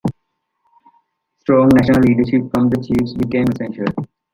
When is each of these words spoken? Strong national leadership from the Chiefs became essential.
Strong 1.41 1.67
national 1.75 2.01
leadership 2.01 2.41
from 2.51 2.69
the 2.71 2.77
Chiefs 2.83 3.13
became 3.13 3.45
essential. 3.53 3.85